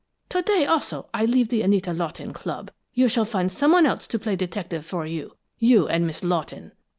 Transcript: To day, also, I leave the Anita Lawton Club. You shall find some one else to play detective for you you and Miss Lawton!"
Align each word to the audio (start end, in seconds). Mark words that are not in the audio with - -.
To 0.29 0.41
day, 0.41 0.65
also, 0.65 1.09
I 1.13 1.25
leave 1.25 1.49
the 1.49 1.61
Anita 1.61 1.93
Lawton 1.93 2.33
Club. 2.33 2.71
You 2.95 3.07
shall 3.07 3.23
find 3.23 3.51
some 3.51 3.71
one 3.71 3.85
else 3.85 4.07
to 4.07 4.17
play 4.17 4.35
detective 4.35 4.83
for 4.83 5.05
you 5.05 5.35
you 5.59 5.87
and 5.87 6.07
Miss 6.07 6.23
Lawton!" 6.23 6.71